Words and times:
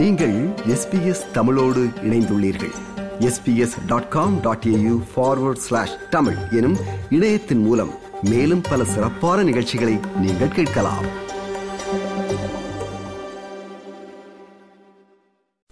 நீங்கள் 0.00 0.48
எஸ்பிஎஸ் 0.48 1.30
தமிழோடு 1.30 1.80
இணைந்துள்ளீர்கள். 2.02 2.72
SBS 3.18 3.86
dot 3.86 4.08
com 4.08 4.40
dot 4.40 4.64
AU 4.64 5.02
forward 5.14 5.62
slash 5.64 6.08
Tamil 6.10 6.36
எனும் 6.50 6.76
இணையத்தின் 7.10 7.62
மூலம் 7.62 7.90
மேலும் 8.22 8.60
பல 8.60 8.84
சிறப்பான 8.84 9.42
நிகழ்ச்சிகளை 9.42 9.98
நீங்கள் 10.16 10.48
கேட்கலாம். 10.48 11.06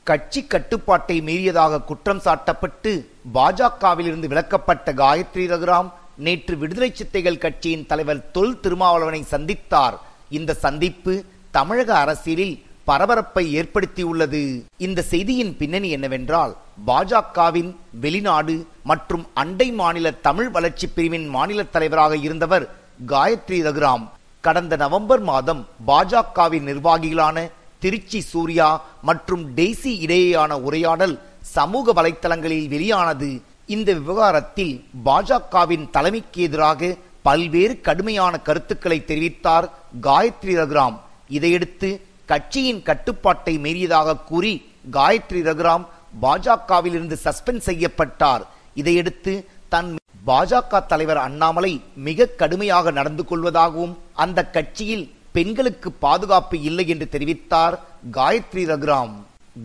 கட்சி 0.02 0.44
கட்டுப்பாட்டை 0.44 1.20
மீறியதாக 1.20 1.84
குற்றம் 1.84 2.22
சாட்டப்பட்டு 2.24 3.06
பாஜகவிலிருந்து 3.34 4.26
விலக்கப்பட்ட 4.26 4.92
காயத்ரி 4.92 5.46
ரகுராம் 5.54 5.92
நேற்று 6.16 6.56
விடுதலை 6.56 6.94
சித்தைகள் 6.98 7.38
கட்சியின் 7.38 7.86
தலைவர் 7.86 8.30
தொல் 8.30 8.60
திருமாவளவனை 8.62 9.22
சந்தித்தார். 9.30 9.98
இந்த 10.28 10.54
சந்திப்பு 10.54 11.24
தமிழக 11.50 11.98
அரசியலில் 11.98 12.66
பரபரப்பை 12.88 13.44
ஏற்படுத்தியுள்ளது. 13.60 14.42
இந்த 14.86 15.00
செய்தியின் 15.12 15.52
பின்னணி 15.60 15.88
என்னவென்றால் 15.96 16.52
பாஜகவின் 16.88 17.70
வெளிநாடு 18.04 18.56
மற்றும் 18.90 19.24
அண்டை 19.42 19.68
மாநில 19.80 20.10
தமிழ் 20.26 20.50
வளர்ச்சி 20.56 20.86
பிரிவின் 20.96 21.26
மாநில 21.34 21.60
தலைவராக 21.74 22.16
இருந்தவர் 22.26 22.66
காயத்ரி 23.12 23.58
ரகுராம். 23.66 24.04
கடந்த 24.46 24.74
நவம்பர் 24.84 25.22
மாதம் 25.30 25.62
பாஜகவின் 25.90 26.66
நிர்வாகிகளான 26.70 27.36
திருச்சி 27.82 28.20
சூர்யா 28.32 28.68
மற்றும் 29.08 29.42
டெய்சி 29.58 29.92
இடையேயான 30.04 30.52
உரையாடல் 30.68 31.14
சமூக 31.56 31.92
வலைத்தளங்களில் 31.98 32.68
வெளியானது. 32.74 33.30
இந்த 33.74 33.90
விவகாரத்தில் 34.00 34.74
பாஜகவின் 35.06 35.86
தலைமைக்கு 35.96 36.40
எதிராக 36.48 36.90
பல்வேறு 37.26 37.74
கடுமையான 37.86 38.34
கருத்துக்களை 38.48 38.98
தெரிவித்தார் 39.10 39.66
காயத்ரி 40.06 40.54
ரகுராம். 40.60 40.96
இதையடுத்து 41.36 41.88
கட்சியின் 42.30 42.80
கட்டுப்பாட்டை 42.88 43.54
மீறியதாக 43.64 44.18
கூறி 44.30 44.52
காயத்ரி 44.96 45.40
ரகுராம் 45.48 45.84
பாஜகவில் 46.24 46.96
இருந்து 46.98 47.16
சஸ்பெண்ட் 47.24 47.66
செய்யப்பட்டார். 47.68 48.42
இதையடுத்து 48.80 49.32
தன் 49.72 49.90
பாஜக 50.28 50.80
தலைவர் 50.92 51.20
அண்ணாமலை 51.26 51.72
மிக 52.06 52.28
கடுமையாக 52.40 52.90
நடந்து 52.98 53.22
கொள்வதாகவும் 53.30 53.94
அந்த 54.24 54.40
கட்சியில் 54.56 55.04
பெண்களுக்கு 55.36 55.88
பாதுகாப்பு 56.04 56.56
இல்லை 56.68 56.84
என்று 56.92 57.06
தெரிவித்தார் 57.14 57.74
காயத்ரி 58.16 58.64
ரகுராம். 58.72 59.12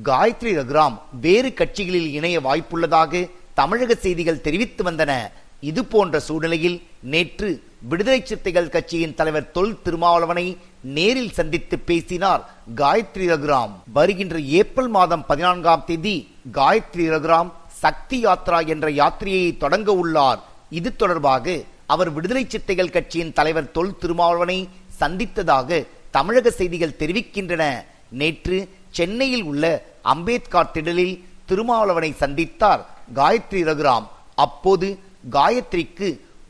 காயத்ரி 0.10 0.52
ரகுராம் 0.60 0.96
வேறு 1.26 1.50
கட்சிகளில் 1.60 2.10
இணைய 2.18 2.38
வாய்ப்புள்ளதாக 2.48 3.24
தமிழக 3.60 3.96
செய்திகள் 4.06 4.44
தெரிவித்து 4.48 4.84
வந்தன. 4.90 5.12
இது 5.70 5.82
போன்ற 5.92 6.20
சூழ்நிலையில் 6.28 6.78
நேற்று 7.14 7.50
விடுதலை 7.90 8.20
சிறுத்தைகள் 8.24 8.74
கட்சியின் 8.76 9.18
தலைவர் 9.20 9.52
தொல் 9.56 9.76
திருமாவளவனை 9.86 10.46
நேரில் 10.96 11.34
சந்தித்து 11.34 11.80
பேசினார் 11.80 12.42
காயத்ரி 12.76 13.26
ரகுராம். 13.32 13.74
வருகின்ற 13.98 14.40
ஏப்ரல் 14.60 14.92
மாதம் 14.98 15.26
பதினான்காம் 15.26 15.86
தேதி 15.86 16.16
காயத்ரி 16.58 17.06
ரகுராம் 17.14 17.52
சக்தி 17.84 18.18
யாத்ரா 18.26 18.60
என்ற 18.74 18.90
யாத்திரையை 18.90 19.58
தொடங்க 19.58 19.92
உள்ளார். 20.02 20.40
இது 20.80 20.96
தொடர்பாக 20.96 21.56
அவர் 21.94 22.12
விடுதலை 22.12 22.48
சித்தைகள் 22.50 22.94
கட்சியின் 22.96 23.34
தலைவர் 23.34 23.72
தொல் 23.72 23.98
திருமாவளவனை 24.02 24.60
சந்தித்ததாக 25.00 25.86
தமிழக 26.12 26.52
செய்திகள் 26.52 27.00
தெரிவிக்கின்றன. 27.00 27.64
நேற்று 28.22 28.58
சென்னையில் 28.98 29.44
உள்ள 29.44 29.64
அம்பேத்கர் 30.14 30.74
திடலில் 30.74 31.16
திருமாவளவனை 31.50 32.12
சந்தித்தார் 32.20 32.82
காயத்ரி 33.16 33.62
ரகுராம். 33.70 34.06
அப்போது 34.36 34.88
காயத்ரிக்கு 35.32 36.08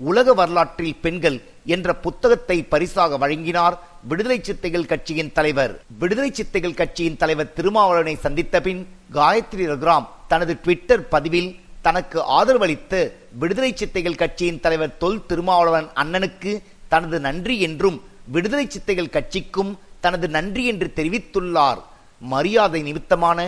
உலக 0.09 0.34
வரலாற்றில் 0.34 1.00
பெண்கள் 1.02 1.38
என்ற 1.66 1.94
புத்தகத்தை 2.06 2.64
பரிசாக 2.64 3.18
வழங்கினார் 3.18 3.75
விடுதலை 4.09 4.42
சித்தைகள் 4.44 4.86
கட்சியின் 4.86 5.32
தலைவர். 5.32 5.73
விடுதலை 6.00 6.32
சித்தைகள் 6.32 6.80
கட்சியின் 6.80 7.18
தலைவர் 7.18 7.53
திருமாவளவனை 7.58 8.16
சந்தித்த 8.16 8.62
பின் 8.62 8.81
காயத்ரி 9.14 9.66
ரகுராம் 9.72 10.08
தனது 10.28 10.53
ட்விட்டர் 10.64 11.08
பதிவில் 11.08 11.50
தனக்கு 11.81 12.19
ஆதரவளித்து 12.40 13.00
விடுதலை 13.40 13.74
சித்தைகள் 13.74 14.16
கட்சியின் 14.16 14.59
தலைவர் 14.59 14.97
தொல் 14.97 15.25
திருமாவளவன் 15.30 15.88
அண்ணனுக்கு 15.96 16.52
தனது 16.90 17.19
நன்றி 17.19 17.59
என்றும் 17.59 17.97
விடுதலை 18.36 18.68
சித்தைகள் 18.68 19.16
கட்சிக்கும் 19.16 19.72
தனது 20.00 20.28
நன்றி 20.30 20.66
என்று 20.66 20.92
தெரிவித்துள்ளார். 20.96 21.81
மரியாதை 22.22 22.81
நிமித்தமான 22.81 23.40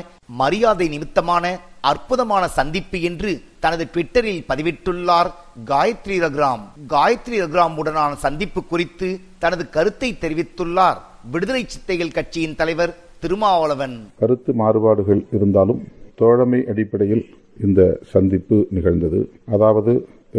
மரியாதை 0.42 0.88
நிமித்தமான 0.88 1.46
அற்புதமான 1.91 2.44
சந்திப்பு 2.57 2.97
என்று 3.09 3.31
தனது 3.63 3.84
ட்விட்டரில் 3.94 4.41
பதிவிட்டுள்ளார் 4.50 5.29
காயத்ரி 5.72 6.18
ரகுராம். 6.25 6.63
காயத்ரி 6.94 7.38
ரகுராம் 7.44 7.75
உடனான 7.81 8.12
சந்திப்பு 8.25 8.62
குறித்து 8.72 9.09
தனது 9.44 9.63
கருத்தை 9.75 10.09
தெரிவித்துள்ளார். 10.23 11.00
விடுதலை 11.34 11.63
சித்தைகள் 11.73 12.16
கட்சியின் 12.18 12.57
தலைவர் 12.62 12.94
திருமாவளவன். 13.23 13.96
கருத்து 14.23 14.53
மாறுபாடுகள் 14.62 15.22
இருந்தாலும் 15.38 15.81
தோழமை 16.22 16.59
அடிப்படையில் 16.72 17.23
இந்த 17.66 17.81
சந்திப்பு 18.13 18.57
நிகழ்ந்தது. 18.78 19.19
அதாவது 19.56 19.94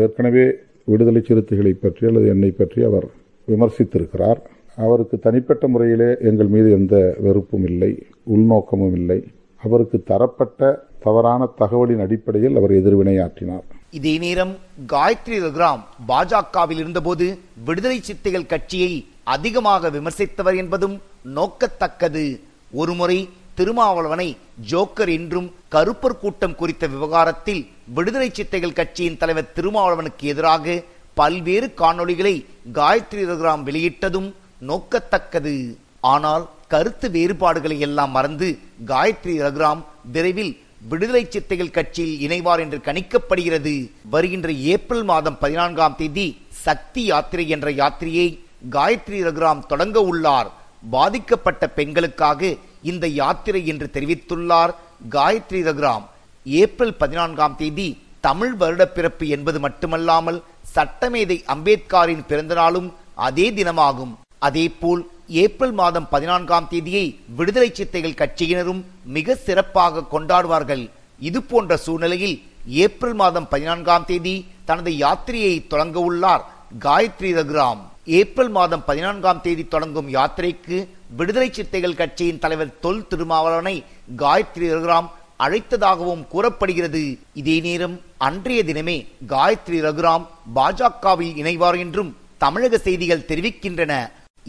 ஏற்கனவே 0.05 0.45
விடுதலை 0.93 1.21
சிறுத்தைகளை 1.29 1.73
பற்றி 1.85 2.03
அல்லது 2.09 2.27
என்னை 2.35 2.51
பற்றி 2.59 2.81
அவர் 2.89 3.07
விமர்சித்திருக்கிறார். 3.49 4.41
அவருக்கு 4.79 5.17
தனிப்பட்ட 5.27 5.65
முறையிலே 5.75 6.11
எங்கள் 6.31 6.51
மீது 6.55 6.69
எந்த 6.79 6.97
வெறுப்பும் 7.27 7.67
இல்லை 7.71 7.91
உள்நோக்கமும் 8.35 8.97
இல்லை. 9.01 9.19
அவருக்கு 9.63 9.99
தரப்பட்ட 10.11 10.71
தவறான 11.05 11.49
தகவலின் 11.59 12.03
அடிப்படையில் 12.05 12.57
அவர் 12.57 12.71
எதிர்வினையாற்றினார் 12.71 13.65
இதே 13.91 14.19
நேரம் 14.19 14.53
காயத்ரி 14.93 15.37
ரகுராம் 15.45 15.83
பாஜகவில் 16.09 16.81
இருந்தபோது 16.83 17.27
விடுதலை 17.65 17.99
சித்தைகள் 18.09 18.51
கட்சியை 18.53 18.93
அதிகமாக 19.25 19.91
விமர்சித்தவர் 19.91 20.57
என்பதும் 20.57 20.97
நோக்கத்தக்கது. 21.37 22.25
ஒருமுறை 22.73 23.29
திருமாவளவனை 23.59 24.37
ஜோக்கர் 24.71 25.13
என்றும் 25.19 25.49
கருப்பர் 25.75 26.19
கூட்டம் 26.19 26.55
குறித்த 26.55 26.87
விவகாரத்தில் 26.87 27.63
விடுதலை 27.95 28.29
சித்தைகள் 28.39 28.79
கட்சியின் 28.81 29.17
தலைவர் 29.17 29.53
திருமாவளவனுக்கு 29.57 30.25
எதிராக 30.33 30.83
பல்வேறு 31.15 31.69
காணொளிகளை 31.81 32.35
காயத்ரி 32.75 33.23
ரகுராம் 33.31 33.65
வெளியிட்டதும் 33.69 34.29
நோக்கத்தக்கது. 34.69 35.77
ஆனால் 36.01 36.45
கருத்து 36.69 37.11
வேறுபாடுகளை 37.11 37.79
எல்லாம் 37.79 38.11
மறந்து 38.11 38.59
காயத்ரி 38.87 39.35
ரகுராம் 39.47 39.83
விரைவில் 40.13 40.53
விடுதலை 40.81 41.23
சித்தைகள் 41.35 41.75
கட்சியில் 41.77 42.21
இணைவார் 42.27 42.61
என்று 42.65 42.79
கணிக்கப்படுகிறது. 42.89 43.75
வருகின்ற 44.11 44.53
ஏப்ரல் 44.53 45.05
மாதம் 45.05 45.39
பதினான்காம் 45.39 45.97
தேதி 45.97 46.27
சக்தி 46.67 47.03
யாத்திரை 47.13 47.49
என்ற 47.49 47.71
யாத்திரையை 47.71 48.29
காயத்ரி 48.71 49.19
ரகுராம் 49.27 49.67
தொடங்க 49.67 50.01
உள்ளார். 50.01 50.51
பாதிக்கப்பட்ட 50.91 51.69
பெண்களுக்காக 51.79 52.55
இந்த 52.91 53.07
யாத்திரை 53.21 53.67
என்று 53.67 53.87
தெரிவித்துள்ளார் 53.93 54.75
காயத்ரி 55.11 55.61
ரகுராம். 55.69 56.05
ஏப்ரல் 56.47 56.95
பதினான்காம் 56.95 57.57
தேதி 57.57 57.89
தமிழ் 58.21 58.55
வருட 58.61 58.83
பிறப்பு 58.87 59.25
என்பது 59.29 59.61
மட்டுமல்லாமல் 59.61 60.43
சட்டமேதை 60.75 61.37
அம்பேத்கரின் 61.55 62.25
பிறந்த 62.29 62.55
நாளும் 62.55 62.89
அதே 63.15 63.47
தினமாகும். 63.51 64.15
அதேபோல் 64.39 65.03
ஏப்ரல் 65.43 65.73
மாதம் 65.73 66.09
பதினான்காம் 66.11 66.69
தேதியை 66.69 67.07
விடுதலை 67.37 67.71
சித்தைகள் 67.79 68.21
கட்சியினரும் 68.21 68.83
மிக 69.17 69.35
சிறப்பாக 69.47 70.05
கொண்டாடுவார்கள். 70.13 70.85
இது 71.29 71.39
போன்ற 71.51 71.77
சூழ்நிலையில் 71.85 72.37
ஏப்ரல் 72.85 73.17
மாதம் 73.21 73.49
பதினான்காம் 73.53 74.07
தேதி 74.11 74.37
தனது 74.69 74.91
யாத்திரையை 75.05 75.55
தொடங்க 75.73 75.99
உள்ளார் 76.09 76.45
காயத்ரி 76.85 77.31
ரகுராம். 77.39 77.83
ஏப்ரல் 78.21 78.51
மாதம் 78.57 78.83
பதினான்காம் 78.89 79.43
தேதி 79.45 79.65
தொடங்கும் 79.75 80.09
யாத்திரைக்கு 80.17 80.77
விடுதலை 81.19 81.49
சித்தைகள் 81.57 81.99
கட்சியின் 82.01 82.43
தலைவர் 82.45 82.77
தொல் 82.85 83.07
திருமாவளவனை 83.11 83.77
காயத்ரி 84.23 84.67
ரகுராம் 84.75 85.09
அழைத்ததாகவும் 85.45 86.27
கூறப்படுகிறது. 86.33 87.03
இதே 87.41 87.57
நேரம் 87.67 87.97
அன்றைய 88.29 88.61
தினமே 88.69 88.99
காயத்ரி 89.33 89.79
ரகுராம் 89.87 90.25
பாஜகவில் 90.59 91.39
இணைவார் 91.43 91.79
என்றும் 91.85 92.13
தமிழக 92.45 92.79
செய்திகள் 92.87 93.27
தெரிவிக்கின்றன. 93.31 93.93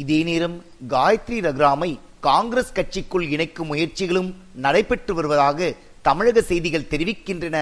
இதே 0.04 0.20
நேரம் 0.30 0.58
காயத்ரி 0.94 1.40
ரகுராமை 1.48 1.92
காங்கிரஸ் 2.26 2.76
கட்சிக்குள் 2.78 3.26
இணைக்கும் 3.34 3.70
முயற்சிகளும் 3.72 4.30
நடைபெற்று 4.66 5.14
வருவதாக 5.14 5.74
தமிழக 6.08 6.42
செய்திகள் 6.42 6.90
தெரிவிக்கின்றன. 6.92 7.58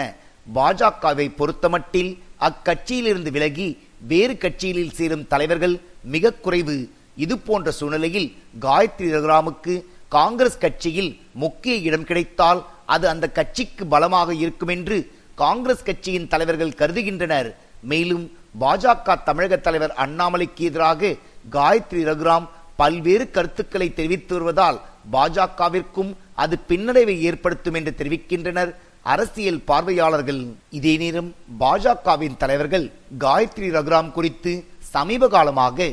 பாஜகவை 0.58 1.26
பொறுத்தமட்டில் 1.40 2.12
அக்கட்சியிலிருந்து 2.48 3.32
விலகி 3.36 3.68
வேறு 4.12 4.38
கட்சியில் 4.38 4.96
சேரும் 4.98 5.28
தலைவர்கள் 5.28 5.76
மிக 6.14 6.34
குறைவு. 6.46 6.78
இது 7.24 7.36
போன்ற 7.48 7.72
சூழ்நிலையில் 7.72 8.30
காயத்ரி 8.66 9.10
ரகுராமுக்கு 9.16 9.76
காங்கிரஸ் 10.18 10.62
கட்சியில் 10.64 11.12
முக்கிய 11.44 11.76
இடம் 11.88 12.08
கிடைத்தால் 12.10 12.62
அது 12.96 13.06
அந்த 13.14 13.26
கட்சிக்கு 13.38 13.84
பலமாக 13.94 14.34
இருக்கும் 14.44 14.74
என்று 14.78 14.98
காங்கிரஸ் 15.44 15.86
கட்சியின் 15.90 16.28
தலைவர்கள் 16.34 16.78
கருதுகின்றனர். 16.82 17.50
மேலும் 17.92 18.26
பாஜக 18.62 19.16
தமிழக 19.24 19.56
தலைவர் 19.58 19.96
அண்ணாமலைக்கு 20.04 20.62
எதிராக 20.70 21.16
காயத்ரி 21.52 22.04
ரகுராம் 22.10 22.46
பல்வேறு 22.82 23.26
கருத்துக்களை 23.36 23.88
தெரிவித்து 24.00 24.34
வருவதால் 24.36 24.80
பாஜகவிற்கும் 25.16 26.12
அது 26.44 26.56
பின்னடைவை 26.70 27.16
ஏற்படுத்தும் 27.30 27.78
என்று 27.80 27.92
தெரிவிக்கின்றனர். 28.00 28.72
அரசியல் 29.14 29.60
பார்வையாளர்கள் 29.70 30.40
இதே 30.78 30.94
நேரம் 31.02 31.30
பாஜகவின் 31.62 32.38
தலைவர்கள் 32.44 32.86
காயத்ரி 33.24 33.68
ரகுராம் 33.76 34.10
குறித்து 34.16 34.54
சமீப 34.94 35.28
காலமாக 35.36 35.88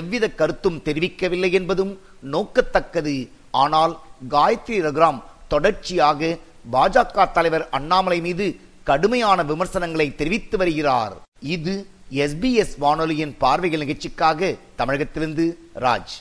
எவ்வித 0.00 0.24
கருத்தும் 0.40 0.82
தெரிவிக்கவில்லை 0.86 1.50
என்பதும் 1.58 1.92
நோக்கத்தக்கது. 2.34 3.16
ஆனால் 3.62 3.94
காயத்ரி 4.34 4.78
ரகுராம் 4.86 5.20
தொடர்ச்சியாக 5.52 6.30
பாஜக 6.74 7.26
தலைவர் 7.36 7.64
அண்ணாமலை 7.78 8.18
மீது 8.26 8.46
கடுமையான 8.88 9.42
விமர்சனங்களை 9.50 10.08
தெரிவித்து 10.20 10.56
வருகிறார். 10.60 11.14
இது 11.40 11.86
எஸ்பிஎஸ் 12.10 12.74
வானொலியின் 12.78 13.36
பார்வைகள் 13.38 13.78
நிகழ்ச்சிக்காக 13.78 14.54
தமிழகத்திலிருந்து 14.78 15.54
ராஜ். 15.74 16.14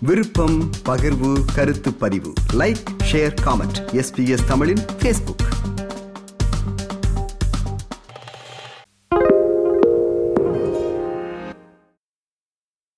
விருப்பம் 0.00 0.70
பகிர்வு 0.84 1.44
கருத்து 1.54 1.94
பதிவு. 1.94 2.32
லைக் 2.52 2.82
ஷேர் 3.12 3.34
காமெண்ட் 3.44 3.78
எஸ்பிஎஸ் 3.92 4.44
தமிழின் 4.46 4.84
பேஸ்புக் 4.98 5.44